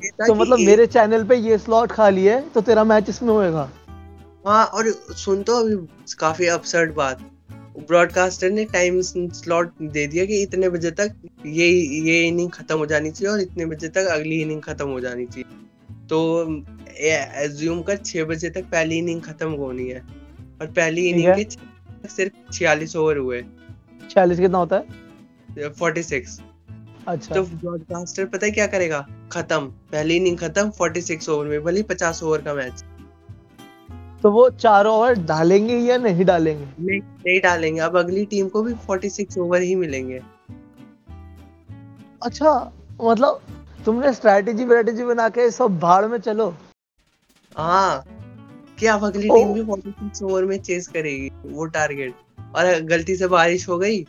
[0.00, 3.68] तो मतलब मेरे चैनल पे ये स्लॉट खाली है तो तेरा मैच इसमें होएगा?
[4.44, 5.76] हाँ और सुन तो अभी
[6.18, 7.20] काफ़ी अपसर्ड बात।
[7.78, 11.14] ब्रॉडकास्टर ने टाइम स्लॉट दे दिया कि इतने बजे तक
[11.46, 11.68] ये
[12.04, 15.26] ये इनिंग खत्म हो जानी चाहिए और इतने बजे तक अगली इनिंग खत्म हो जानी
[15.26, 15.44] चाहिए।
[16.08, 16.18] तो
[17.42, 20.00] एज्यूम कर छह बजे तक पहली इनिंग खत्म होनी है।
[20.60, 23.42] और पहली इनिंग के सिर्फ़ छियालीस ओवर हुए।
[24.10, 25.68] छियालीस कितना होता है?
[25.70, 26.40] फोर्टी सिक्स
[27.08, 29.06] अच्छा। तो ब्रॉडकास्टर पता है क्या करेगा?
[29.32, 32.84] खत्म। पहली इनिंग खत्म फोर्टी सिक्स ओवर में भले पचास ओवर का मैच
[34.22, 36.66] तो वो चार ओवर डालेंगे या नहीं डालेंगे?
[36.80, 40.20] नहीं नहीं डालेंगे। अब अगली टीम को भी 46 ओवर ही मिलेंगे।
[42.22, 42.52] अच्छा
[43.02, 43.40] मतलब
[43.84, 46.54] तुमने स्ट्रेटेजी व्रेटेजी बना के सब भाड़ में चलो।
[47.52, 48.04] हाँ
[48.78, 52.14] क्या अब अगली टीम भी 46 ओवर में चेस करेगी वो टारगेट
[52.56, 54.02] और गलती से बारिश हो गई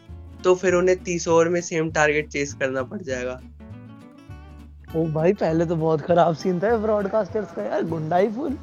[0.44, 3.40] तो फिर उन्हें 30 ओवर में सेम टारगेट चेस करना पड़ जाएगा।
[4.96, 8.58] ओ भाई पहले तो बहुत खराब सीन था ब्रॉडकास्टर्स का यार गुंडाई फुल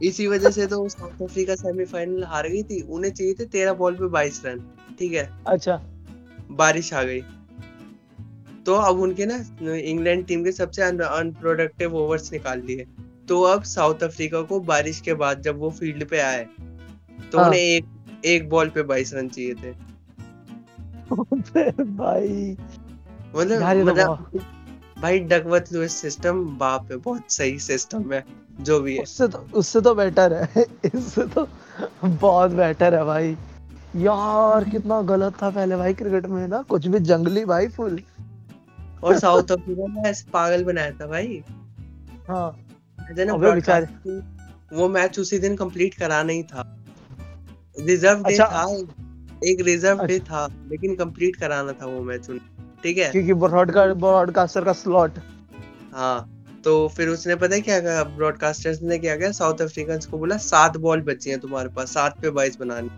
[0.00, 3.94] इसी वजह से तो साउथ अफ्रीका सेमीफाइनल हार गई थी। उन्हें चाहिए थे तेरह बॉल
[3.94, 4.60] पे बाईस रन
[4.98, 5.28] ठीक है?
[5.46, 5.80] अच्छा।
[6.52, 7.20] बारिश आ गई।
[8.66, 9.36] तो अब उनके ना
[9.74, 12.86] इंग्लैंड टीम के सबसे अनप्रोडक्टिव ओवर्स निकाल लिए
[13.28, 16.44] तो अब साउथ अफ्रीका को बारिश के बाद जब वो फ़ील्ड पे आए
[17.32, 17.46] तो हाँ.
[17.46, 17.84] उन्हें एक
[18.24, 19.72] एक बॉल पे बाईस रन चाहिए थे।
[21.84, 22.56] भाई
[23.34, 24.40] मतलब मतलब
[25.00, 28.24] भाई डकवर्थ लुइस सिस्टम बाप है बहुत सही सिस्टम है
[28.60, 31.46] जो भी है। उससे तो उससे तो बेटर है इससे तो
[32.04, 33.36] बहुत बेटर है भाई।
[33.96, 38.00] यार कितना गलत था पहले भाई क्रिकेट में ना कुछ भी जंगली भाई फुल
[39.04, 41.42] और साउथ अफ्रीका ने ऐसे पागल बनाया था भाई।
[42.28, 42.48] हाँ।
[44.72, 46.62] वो मैच उसी दिन कंप्लीट कराना ही था।
[47.80, 48.64] रिज़र्व डे अच्छा, था
[49.44, 53.10] एक रिज़र्व डे अच्छा, था लेकिन कंप्लीट कराना था वो मैच उन्हें। ठीक है?
[53.10, 55.18] क्योंकि ब्रॉडकास्ट ब्रॉडकास्टर का स्लॉट
[55.92, 58.02] हाँ तो फिर उसने पता है क्या कहा?
[58.04, 62.20] ब्रॉडकास्टर्स ने क्या किया साउथ अफ्रीकन को बोला सात बॉल बची हैं तुम्हारे पास सात
[62.20, 62.90] पे बाईस बनानी।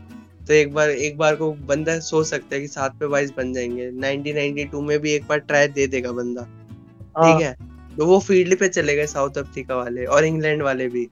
[0.46, 3.52] तो एक बार एक बार को बंदा सोच सकता है कि सात पे बाईस बन
[3.52, 7.56] जाएँगे। 1992 में भी एक बार ट्राई दे देगा बंदा। हाँ। ठीक है?
[7.96, 11.08] तो वो फ़ील्ड पे चले गए साउथ अफ्रीका वाले और इंग्लैंड वाले भी।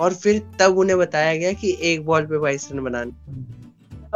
[0.00, 3.12] और फिर तब उन्हें बताया गया कि एक बॉल पे बाईस रन बनाने।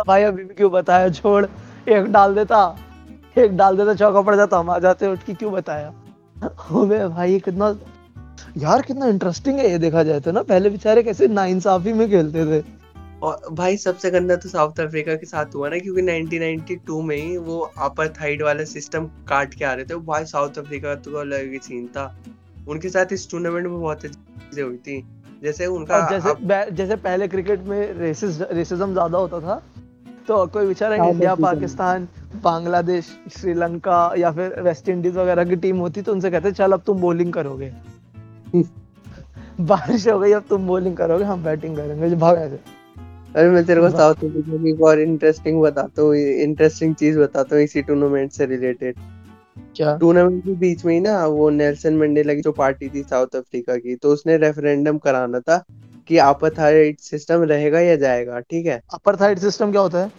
[0.07, 1.09] भाई अभी भी क्यों बताया?
[1.09, 1.47] छोड़
[1.89, 2.79] एक डाल देता।
[3.39, 5.93] एक डाल देता चौका पड़ जाता हम आ जाते उठ के क्यों बताया?
[6.45, 7.69] अबे भाई कितना
[8.59, 12.45] यार कितना इंटरेस्टिंग है ये देखा जाए तो ना पहले बेचारे कैसे नाइंसाफी में खेलते
[12.47, 12.65] थे।
[13.23, 17.37] और भाई सबसे गंदा तो साउथ अफ्रीका के साथ हुआ ना क्योंकि 1992 में ही
[17.39, 21.53] वो अपर थाइड वाला सिस्टम काट के आ रहे थे। भाई साउथ अफ्रीका तो अलग
[21.53, 22.05] ही सीन था।
[22.69, 25.01] उनके साथ इस टूर्नामेंट में बहुत चीज़ें हुई थी।
[25.43, 26.35] जैसे उनका जैसे
[26.73, 29.63] जैसे पहले क्रिकेट में रेसिस रेसिज्म ज़्यादा होता था
[30.29, 32.09] तो कोई बेचारा इंडिया पाकिस्तान
[32.43, 36.83] बांग्लादेश श्रीलंका या फिर वेस्ट इंडीज वगैरह की टीम होती तो उनसे कहते चल अब
[36.87, 37.73] तुम बॉलिंग करोगे।
[39.63, 42.59] बारिश हो गई अब तुम बॉलिंग करोगे हम बैटिंग करेंगे। जो भाग ऐसे।
[43.37, 47.57] अरे मैं तेरे को साउथ अफ्रीका की एक और इंटरेस्टिंग बताता हूँ इंटरेस्टिंग चीज़ बताता
[47.57, 48.95] हूँ इसी टूर्नामेंट से रिलेटेड
[49.77, 49.97] क्या?
[49.97, 53.77] टूर्नामेंट के बीच में ही ना वो नेल्सन मंडेला की जो पार्टी थी साउथ अफ्रीका
[53.77, 55.63] की तो उसने रेफरेंडम कराना था
[56.09, 58.81] कि अपार्थाइड सिस्टम रहेगा या जाएगा ठीक है?
[58.95, 60.11] अपार्थाइड सिस्टम क्या होता है?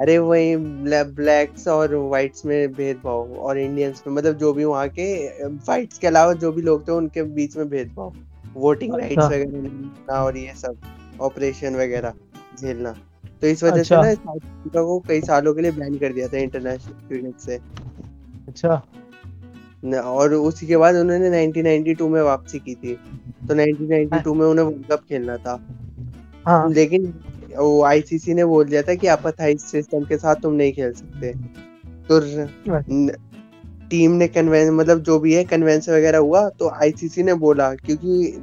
[0.00, 5.28] अरे वही ब्लैक्स और व्हाइट्स में भेदभाव और इंडियंस में मतलब जो भी वहाँ के
[5.44, 8.12] व्हाइट्स के अलावा जो भी लोग थे उनके बीच में भेदभाव
[8.54, 10.76] वोटिंग अच्छा। राइट्स वगैरह और ये सब
[11.20, 12.12] ऑपरेशन वगैरह
[12.60, 12.96] झेलना।
[13.40, 16.12] तो इस वजह से अच्छा। ना साउथ अफ्रीका को कई सालों के लिए बैन कर
[16.12, 17.58] दिया था इंटरनेशनल क्रिकेट से।
[18.48, 18.82] अच्छा।
[19.84, 22.94] न- और उसी के बाद उन्होंने 1992 में वापसी की थी।
[23.48, 25.66] तो 1992 में उन्हें वर्ल्ड कप खेलना था।
[26.46, 27.14] हाँ। लेकिन
[27.56, 31.32] वो आईसीसी ने बोल दिया था कि अपार्थाइड सिस्टम के साथ तुम नहीं खेल सकते।
[31.86, 32.20] तो
[32.90, 33.12] न-
[33.90, 38.42] टीम ने कन्वेंस मतलब जो भी है कन्वेंस वगैरह हुआ तो आईसीसी ने बोला क्योंकि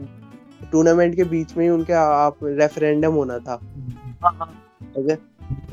[0.71, 3.57] टूर्नामेंट के बीच में ही उनके आप रेफरेंडम होना था।
[4.81, 5.15] ठीक है?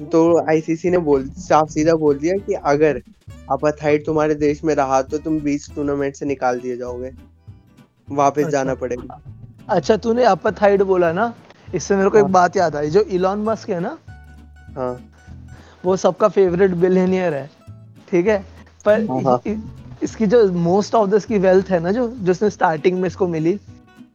[0.06, 3.02] तो आईसीसी ने बोल साफ़ सीधा बोल दिया कि अगर
[3.50, 7.10] अपार्थाइड तुम्हारे देश में रहा तो तुम बीच टूर्नामेंट से निकाल दिए जाओगे।
[8.10, 9.22] वापस अच्छा। जाना पड़ेगा।
[9.68, 11.34] अच्छा तूने अपार्थाइड बोला ना?
[11.74, 13.96] इससे मेरे को एक हाँ। बात याद आई जो इलॉन मस्क है ना?
[14.76, 15.00] हाँ।
[15.84, 17.50] वो सबका फेवरेट बिलियनियर है
[18.10, 18.38] ठीक है?
[18.84, 19.56] पर हाँ। इ-
[20.02, 23.58] इसकी जो मोस्ट ऑफ़ द इसकी वेल्थ है ना जो जिसने स्टार्टिंग में इसको मिली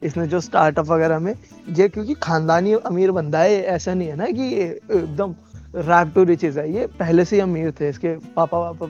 [0.02, 1.34] इसने जो स्टार्टअप वगैरह में
[1.76, 5.34] ये क्योंकि खानदानी अमीर बंदा है ऐसा नहीं है ना कि एकदम
[5.74, 8.86] रैप टू रिचेज है ये पहले से ही अमीर थे इसके पापा वापा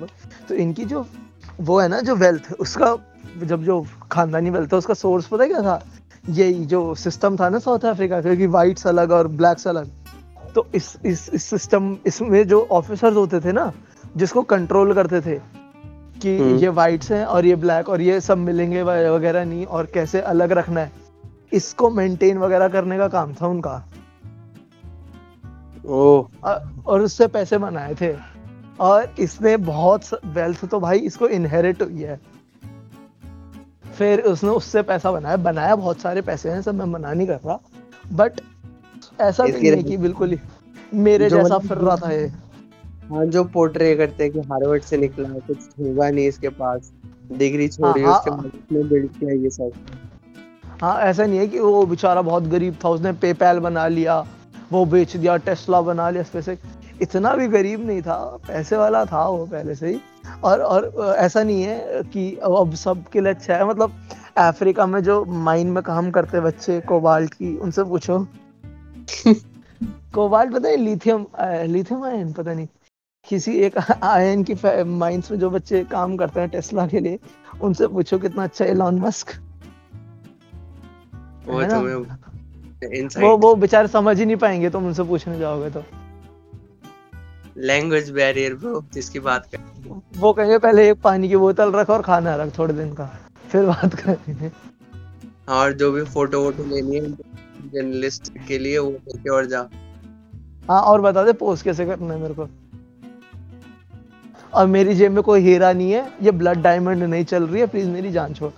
[0.48, 1.06] तो इनकी जो
[1.60, 2.96] वो है ना जो वेल्थ उसका
[3.42, 5.82] जब जो खानदानी वेल्थ है उसका सोर्स पता है क्या था?
[6.24, 9.90] यही जो सिस्टम था ना साउथ अफ्रीका का कि वाइट्स अलग और ब्लैक्स अलग
[10.54, 13.72] तो इस इस इस सिस्टम इसमें जो ऑफिसर्स होते थे ना
[14.16, 15.38] जिसको कंट्रोल करते थे
[16.20, 19.86] कि हम्म। ये वाइट्स हैं और ये ब्लैक और ये सब मिलेंगे वगैरह नहीं और
[19.94, 20.92] कैसे अलग रखना है
[21.52, 23.82] इसको मेंटेन वगैरह करने का काम था उनका।
[25.86, 26.26] ओ
[26.86, 28.14] और उससे पैसे बनाए थे
[28.80, 32.20] और इसने बहुत वेल्थ तो भाई इसको इनहेरिट हुई है।
[33.98, 37.40] फिर उसने उससे पैसा बनाया बनाया बहुत सारे पैसे हैं सब मैं मना नहीं कर
[37.46, 37.58] रहा।
[38.12, 38.32] बट
[39.20, 40.38] ऐसा नहीं है कि बिल्कुल ही
[40.94, 42.26] मेरे जैसा मतलब- फिर रहा था ये।
[43.10, 46.92] हाँ जो पोर्ट्रे करते हैं कि हार्वर्ड से निकला है कुछ होगा नहीं इसके पास।
[47.32, 49.70] डिग्री छोड़ी हाँ, उसके हाँ। बाद उसने बिल्ड किया ये सब।
[50.82, 54.26] हाँ ऐसा नहीं है कि वो बेचारा बहुत गरीब था उसने पेपैल बना लिया
[54.72, 56.58] वो बेच दिया टेस्ला बना लिया स्पेसिक
[57.02, 58.16] इतना भी गरीब नहीं था
[58.48, 60.00] पैसे वाला था वो पहले से ही।
[60.44, 63.92] और और ऐसा नहीं है कि अब सबके लिए अच्छा है। मतलब
[64.38, 68.18] अफ्रीका में जो माइन में काम करते बच्चे कोबाल्ट की उनसे पूछो।
[70.14, 71.26] कोबाल्ट पता है लिथियम
[71.66, 72.66] लिथियम आयन पता नहीं।
[73.28, 77.18] किसी एक आयन की माइंस में जो बच्चे काम करते हैं टेस्ला के लिए
[77.62, 79.32] उनसे पूछो कितना अच्छा एलॉन मस्क
[81.48, 81.62] वो
[83.18, 85.82] वो वो बेचारे समझ ही नहीं पाएँगे तुम उनसे पूछने जाओगे तो।
[87.58, 89.58] लैंग्वेज बैरियर ब्रो जिसकी बात कर
[90.18, 93.06] वो कहेंगे पहले एक पानी की बोतल रख और खाना रख थोड़े दिन का
[93.50, 94.50] फिर बात करेंगे.
[95.50, 97.10] और जो भी फ़ोटो वोटो लेनी है
[97.72, 99.60] जर्नलिस्ट के लिए वो करके और जा।
[100.68, 102.48] हाँ और बता दे पोस्ट कैसे करना है मेरे को।
[104.52, 107.66] और मेरी जेब में कोई हीरा नहीं है ये ब्लड डायमंड नहीं चल रही है
[107.66, 108.50] प्लीज़ मेरी जान छोड़।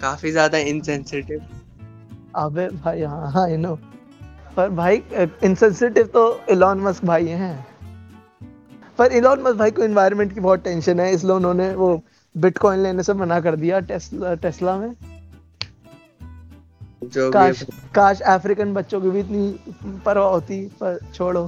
[0.00, 1.46] काफ़ी ज़्यादा इनसेंसिटिव
[2.36, 3.74] अबे भाई हाँ हाँ आई नो
[4.56, 5.02] पर भाई
[5.44, 7.66] इनसेंसिटिव तो इलॉन मस्क भाई हैं।
[8.98, 12.02] पर इलॉन मस्क भाई को एनवायरनमेंट की बहुत टेंशन है इसलिए उन्होंने वो
[12.34, 14.94] बिटकॉइन लेने से मना कर दिया टेस्ला टेस्ला में।
[17.04, 17.62] जो काश
[17.94, 21.44] काश अफ्रीकन बच्चों की भी इतनी परवाह होती पर छोड़ो।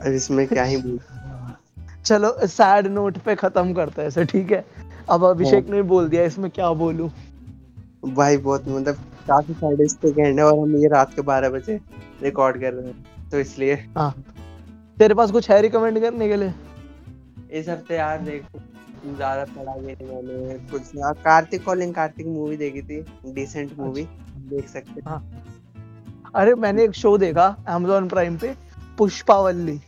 [0.00, 0.98] अब इसमें क्या ही बोल
[2.04, 4.64] चलो सैड नोट पे खत्म करते हैं ठीक है?
[5.10, 7.10] अब अभिषेक ने बोल दिया इसमें क्या बोलूँ?
[8.04, 8.94] भाई बहुत मतलब
[9.28, 11.80] काफ़ी साइडिस्टिक एंड है और हम ये रात के बारह बजे
[12.22, 14.14] रिकॉर्ड कर रहे हैं तो इसलिए हाँ।
[15.02, 16.52] तेरे पास कुछ है रिकमेंड करने के लिए?
[17.52, 18.58] इस हफ़्ते यार देखो
[19.16, 23.00] ज़्यादा पढ़ा भी नहीं मैंने कुछ ना कार्तिक कॉलिंग कार्तिक मूवी देखी थी
[23.34, 24.06] डिसेंट मूवी
[24.50, 25.18] देख सकते हैं।
[26.34, 28.54] अरे मैंने एक शो देखा Amazon प्राइम पे
[28.98, 29.78] पुष्पावल्ली।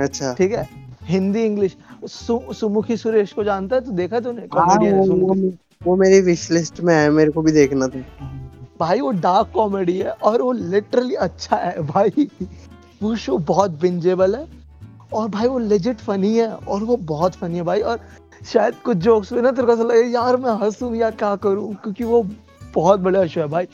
[0.00, 0.68] अच्छा। ठीक है?
[1.04, 3.84] हिंदी इंग्लिश। सु, सुमुखी सुरेश को जानता है?
[3.84, 4.46] तू देखा तूने?
[4.48, 8.04] कॉमेडियन है वो, वो, वो मेरी विश लिस्ट में है मेरे को भी देखना था
[8.80, 12.28] भाई वो डार्क कॉमेडी है और वो लिटरली अच्छा है भाई।
[13.06, 14.46] वो शो बहुत बिंजेबल है।
[15.12, 17.98] और भाई वो लेजिट फनी है और वो बहुत फनी है भाई। और
[18.44, 21.74] शायद कुछ जोक्स में ना तेरे को ऐसा लगे यार मैं हंसूं या क्या करूँ?
[21.74, 22.22] क्योंकि वो
[22.74, 23.68] बहुत बड़ा शो है भाई।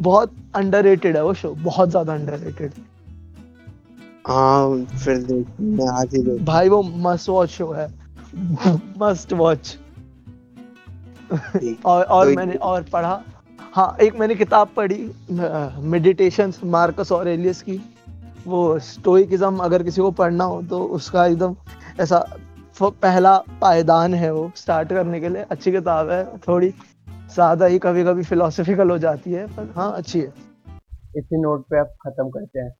[0.00, 2.72] बहुत अंडररेटेड है वो शो बहुत ज़्यादा अंडररेटेड
[4.26, 7.86] हाँ फिर देख मैं आज ही देख। भाई वो मस्ट वॉच शो है।
[8.98, 9.76] मस्ट वॉच
[11.86, 13.22] और और मैंने और पढ़ा।
[13.72, 15.10] हाँ एक मैंने किताब पढ़ी
[15.86, 17.80] मेडिटेशंस मार्कस ऑरेलियस की।
[18.46, 21.56] वो स्टोइकिज्म अगर किसी को पढ़ना हो तो उसका एकदम
[22.00, 22.24] ऐसा
[22.80, 26.68] पहला पायदान है वो स्टार्ट करने के लिए। अच्छी किताब है, थोड़ी
[27.34, 30.32] ज़्यादा ही कभी कभी फिलोसफिकल हो जाती है, पर हाँ अच्छी है।
[31.14, 32.74] इसी नोट पे आप खत्म करते हैं।